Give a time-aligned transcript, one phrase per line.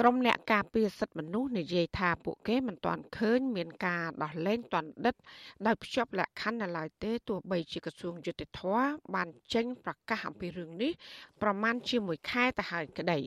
[0.00, 5.14] ក្រុមអ្នកការពារសិទ្ធិមនុស្សនិយាយថាពួកគេមិនទាន់ឃើញមានការដោះលែងទាន់ដិត
[5.66, 8.60] ដោយភ្ជាប់លក្ខខណ្ឌនៅឡើយទេទោះបីជាក្រសួងយុតិធធ
[9.14, 10.92] បានចេញប្រកាសអំពីរឿងនេះ
[11.42, 13.20] ប្រមាណជាមួយខែទៅហើយក្តី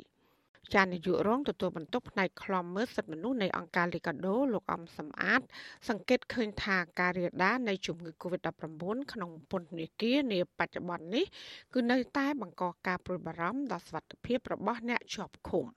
[0.73, 5.41] ចាននាយករងទទួលបន្ទុកផ្នែកខ្លំមើលសិទ្ធិមនុស្សនៃអង្គការលីកាដូលោកអំសំអាត
[5.89, 11.25] សង្កេតឃើញថាការរាលដាលនៃជំងឺ Covid-19 ក្នុងពន្ធនាគារនាបច្ចុប្បន្ននេះ
[11.73, 15.65] គឺនៅតែបង្កការព្រួយបារម្ភដល់សុខភាពរបស់អ្នកជាប់ឃុំ។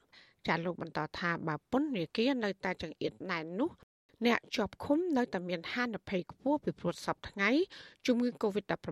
[0.46, 3.70] ចាលោកបន្តថាបើពន្ធនាគារនៅតែចង្អៀតណែននោះ
[4.26, 7.50] អ្នកជាប់ឃុំនៅតែមានហានិភ័យខ្ពស់ពីព្រោះសពថ្ងៃ
[8.06, 8.86] ជំងឺ Covid-19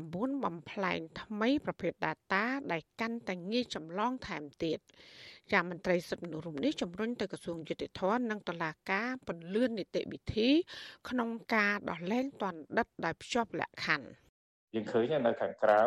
[0.45, 4.79] បំផ្លែងថ្មីប្រភេទ Delta ដែលកាន់តែងាយចម្លងថែមទៀត
[5.53, 10.49] ចាមន្ត្រីសិទ្ធិមនុស្សរំនេះជំរុញទៅក្រសួងយុតិធម៌និងតុលាការពន្លឿននីតិវិធី
[11.09, 14.28] ក្នុងការដោះលែងទណ្ឌិតដោយភ្ជាប់លក្ខខណ្ឌ
[14.75, 15.81] យើងឃើញនៅខាងក្រៅ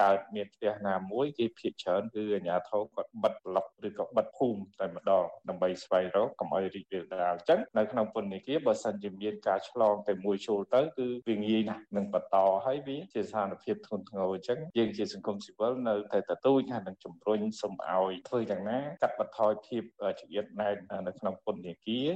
[0.00, 19.82] កើតមានផ្ទះណាមួយគេភៀសច្រើនគឺអាជ្ញាធរគាត់បិទប្លុកឬក៏បិទភូមិតែម្ដងដើម្បីស្វែងរកកុំឲ្យរីករាលដាលអញ្ចឹងនៅក្នុងពន្ធនាគារបើសិនជាមានការឆ្លងតែមួយចូលទៅគឺវាងាយណាស់នឹងបន្តហើយវាជាស្ថានភាពធ្ងន់ធ្ងរអញ្ចឹងយើងជាសង្គមស៊ីវិលនៅតែទទូចហើយនឹងជំរុញសូមឲ្យធ្វើយ៉ាងណាកាត់បន្ថយភាព
[20.18, 22.08] ចង្អៀតណែននៅក្នុងពន្ធនាគារ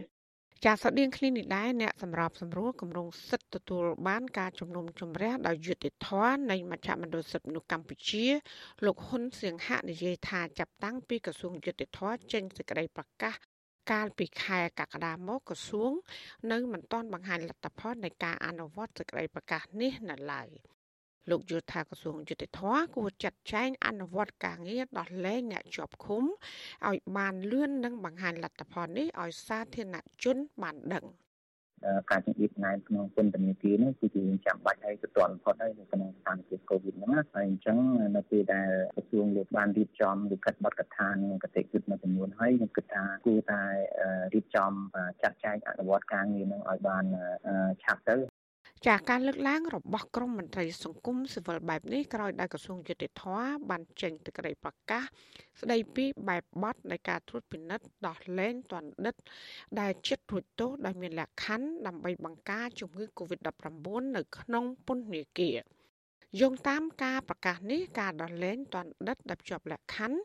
[0.65, 8.27] ចាសស្តីងគ្នានេះដែរអ្នកសម្របសម្រួលគម្រោងសិទ្ធិទទួលបានការជំនុំជម្រះដោយយុត្តិធម៌នៃមជ្ឈមណ្ឌលសិទ្ធិមនុស្សកម្ពុជា
[8.85, 13.35] លោកហ៊ុនសៀងហៈនិយាយថាចាប់តាំងពីក្រសួងយុត្តិធម៌ចេញសេចក្តីប្រកាស
[13.91, 15.93] កាលពីខែកក្កដាមកក្រសួង
[16.53, 20.49] នៅមិនទាន់បង្ហាញលទ្ធផលនៃការអនុវត្តសេចក្តីប្រកាសនេះនៅឡើយ។
[21.31, 22.61] លោកយល់ថាក្រសួងយុតិធធ
[22.97, 26.25] គួរចាត់ចែងអនុវត្តការងារដោះលែងអ្នកជាប់ឃុំ
[26.89, 31.07] ឲ្យបានលឿននិងបង្ហាញលទ្ធផលនេះឲ្យសាធារណជនបានដឹង
[32.11, 37.79] ការចង្អៀតណែនក្នុងពន្ធនាគារនេះគឺជាចាំបាច់ហើយទៅទាន់ផុតហើយនៅក្នុងស្ថានភាពកូវីដហ្នឹងហើយអញ្ចឹង
[38.17, 43.63] នៅពេលដែលក្រសួងលោកបានរៀបចំលិខិតបទកថានិងកតិយុត្តមួយចំនួនហើយខ្ញុំគិតថាគួរតែ
[44.35, 44.73] រៀបចំ
[45.23, 47.05] ចាត់ចែងអនុវត្តការងារនឹងឲ្យបាន
[47.83, 48.38] ឆាប់ទៅ
[48.87, 55.03] ចាការលើកឡើងរបស់ក្រមមន្ត្រីសង្គមស៊ីវិលបែបនេះក្រោយដែលក្រសួងយុតិធម៌បានចេញទឹកក្តីប្រកាស
[55.61, 59.15] ស្ដីពីបែបបទនៃការត្រួតពិនិត្យដោះលែងទណ្ឌិត
[59.81, 63.87] ដែលចិត្តរួចទោសដោយមានលក្ខខណ្ឌដើម្បីបង្ការជំងឺ Covid-19
[64.17, 65.59] នៅក្នុងពន្ធនាគារ
[66.41, 70.19] យោងតាមការប្រកាសនេះការដោះលែងទណ្ឌិតដែលជាប់លក្ខខណ្ឌ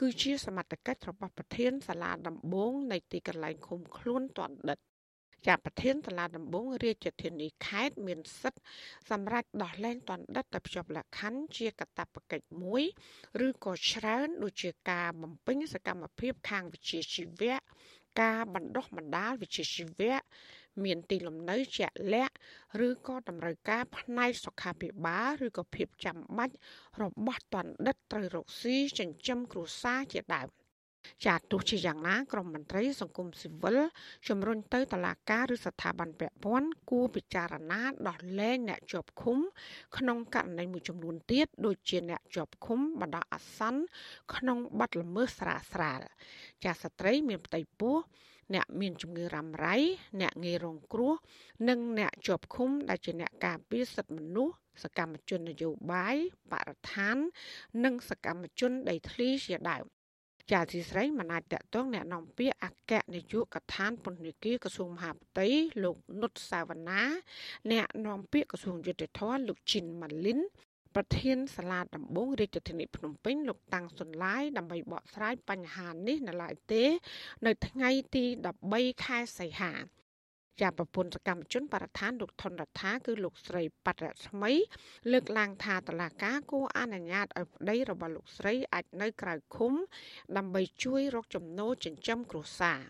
[0.00, 4.78] គឺជាសមត្ថកិច្ចរបស់ប្រធានសាលាដំបងនៃទីកន្លែងឃុំខ្លួនទណ្ឌិត
[5.46, 8.62] ចាប្រធានសាលាដំបងរាជធានីខេត្តមានសិទ្ធិ
[9.10, 12.82] សម្រាប់ដោះលែងទណ្ឌិតទៅភ្ជាប់លក្ខខណ្ឌជាកាតព្វកិច្ចមួយ
[13.46, 17.58] ឬក៏ច្រើនដូចជាការបំពេញសកម្មភាពខាងវិជ្ជាជីវៈ
[18.20, 20.16] ការបណ្ដុះបណ្ដាលវិជ្ជាជីវៈ
[20.84, 22.34] មានទីលំនៅជាក់លាក់
[22.86, 26.54] ឬក៏តម្រូវការផ្នែកសុខាភិបាលឬក៏ភាពចាំបាច់
[27.02, 30.48] របស់ទណ្ឌិតត្រូវរកស៊ីចិញ្ចឹមគ្រួសារជាដើម
[31.26, 33.78] ចាទោះជាយ៉ាងណាក្រមមន្ត្រីសង្គមស៊ីវិល
[34.28, 39.38] ជំរុញទៅតុលាការឬស្ថាប័នពាក់ព័ន្ធគួរពិចារណាដោះលែងអ្នកជាប់ឃុំ
[39.96, 43.82] ក្នុងករណីមួយចំនួនទៀតដូចជាអ្នកជាប់ឃុំបណ្ដោះអាសន្ន
[44.34, 46.00] ក្នុងបទល្មើសស្រាលស្រាល
[46.64, 47.96] ចាស្ត្រីមានផ្ទៃពោះ
[48.54, 49.76] អ្នកមានជំងឺរ៉ាំរ៉ៃ
[50.20, 51.14] អ្នកងាយរងគ្រោះ
[51.68, 56.16] និងអ្នកជាប់ឃុំដែលជាអ្នកការពារសិទ្ធិមនុស្សសកម្មជននយោបាយ
[56.52, 57.16] បរិស្ថាន
[57.84, 59.84] និងសកម្មជនដីធ្លីជាដើម
[60.51, 65.47] ចាស៊ីស្រីមិនអាចតកតងแนะនាំពាក្យអគ្គនាយកដ្ឋានពន្ធនាគារក្រសួងមហាផ្ទៃ
[65.83, 67.01] លោកនុតសាវណ្ណា
[67.71, 70.39] អ្នកនាំពាក្យក្រសួងយុតិធម៌លោកជីនម៉ាលីន
[70.95, 76.83] ប្រធានសាលាដំបងរាជធានីភ្នំពេញលោកតាំងសុនឡាយដើម្បីបកស្រាយបញ្ហានេះនៅឡើយទេ
[77.45, 78.25] នៅថ្ងៃទី
[78.65, 79.73] 13ខែសីហា
[80.60, 84.52] ជាប្រពន្ធសកម្មជនបរិស្ថានលោកថនរដ្ឋាគឺលោកស្រីប៉ាត់រស្មី
[85.12, 89.72] លើកឡើងថាតឡាកាគួរអនុញ្ញាតឲ្យប្តីរបស់លោកស្រីអាចនៅក្រៅឃុំ
[90.36, 92.80] ដើម្បីជួយរកចំណូលចិញ្ចឹមគ្រួសារ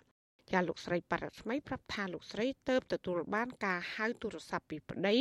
[0.53, 5.17] ចាលោកស្រីបរិស្មីប្រាប់ថាលោកស្រីទៅទទួលបានការហៅទូរស័ព្ទពីប្តី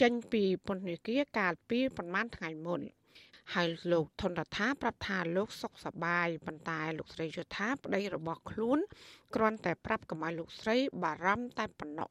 [0.00, 2.80] ចេញពីពន្ធនាគារកាលពីប្រហែលថ្ងៃមុន
[3.52, 8.78] ហើយលោកថនរដ្ឋាប្រាប់ថាលោកសុខសប្បាយប៉ុន្តែលោកស្រីយល់ថាប្តីរបស់ខ្លួន
[9.34, 12.08] គ្រាន់តែប្រាប់កុំឲ្យលោកស្រីបារម្ភតែប៉ុណ្ណោះ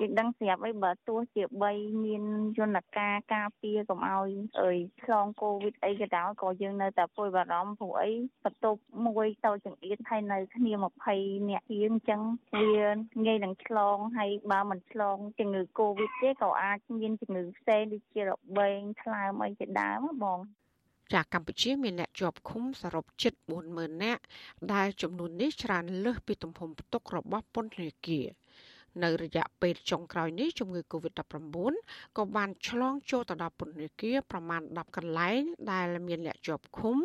[0.00, 1.72] យើងដឹងស្រាប់អីបើទោះជាបី
[2.04, 2.24] មាន
[2.58, 8.12] យន្តការការពារកុំឲ្យអើយឆ្លងកូវីដអីក៏ដោយក៏យើងនៅតែព្រួយបារម្ភព្រោះអី
[8.44, 10.72] បន្ទប់មួយតូចចង្អៀតហើយនៅគ្នា
[11.12, 12.20] 20នាក់ជាងអញ្ចឹង
[12.60, 12.84] វា
[13.26, 20.40] ងាយនឹងឆ្លងហើយបើមិនឆ្លងជំងឺកូវីដទេក៏អាចមានជំងឺផ្សេងដូចជារបេងថ្លើមអីជាដើមបង
[21.14, 23.32] ចាកម្ពុជាមានអ្នកជាប់ឃុំសរុបជិត
[23.68, 24.22] 40000នាក់
[24.74, 28.26] ដែលចំនួននេះច្រើនលើសពីទំហំផ្ទុករបស់ពន្ធនាគារ
[29.04, 31.56] នៅរយៈពេលចុងក្រោយនេះជំងឺ Covid-19
[32.16, 35.40] ក៏បានឆ្លងចូលទៅដល់ពន្ធនាគារប្រមាណ10កន្លែង
[35.72, 36.96] ដែលមានអ្នកជាប់ឃុំ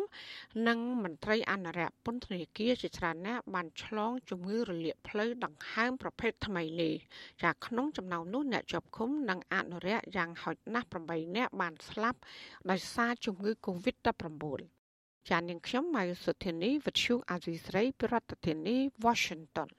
[0.68, 6.94] និងមន្ត្រីអនុរិយពន្ធនាគារជាច្រើនអ្នកបានឆ្លងជំងឺរលាកផ្លូវដង្ហើមប្រភេទថ្មីនេះ
[7.42, 12.18] ចាក្នុងចំណោមនោះអ្នកជាប់ឃុំនិងអនុរិយយ៉ាងហោចណាស់8នាក់បានស្លាប់
[12.70, 14.82] ដោយសារជំងឺ Covid-19
[15.28, 19.70] ចាននាងខ្ញុំម៉ៃសុធានីវិទ្យុអាស៊ីស្រីប្រធានាធិបតី Washington